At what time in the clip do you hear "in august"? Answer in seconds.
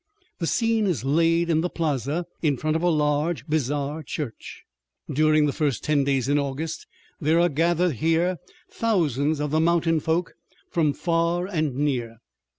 6.27-6.87